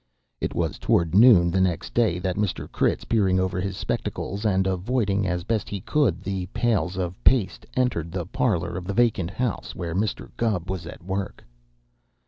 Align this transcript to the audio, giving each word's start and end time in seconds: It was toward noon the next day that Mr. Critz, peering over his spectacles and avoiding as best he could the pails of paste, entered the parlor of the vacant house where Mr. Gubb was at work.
It 0.39 0.55
was 0.55 0.79
toward 0.79 1.13
noon 1.13 1.51
the 1.51 1.61
next 1.61 1.93
day 1.93 2.17
that 2.17 2.35
Mr. 2.35 2.67
Critz, 2.71 3.05
peering 3.05 3.39
over 3.39 3.61
his 3.61 3.77
spectacles 3.77 4.47
and 4.47 4.65
avoiding 4.65 5.27
as 5.27 5.43
best 5.43 5.69
he 5.69 5.79
could 5.79 6.23
the 6.23 6.47
pails 6.47 6.97
of 6.97 7.23
paste, 7.23 7.67
entered 7.75 8.11
the 8.11 8.25
parlor 8.25 8.77
of 8.77 8.85
the 8.85 8.95
vacant 8.95 9.29
house 9.29 9.75
where 9.75 9.93
Mr. 9.93 10.31
Gubb 10.37 10.71
was 10.71 10.87
at 10.87 11.03
work. 11.03 11.43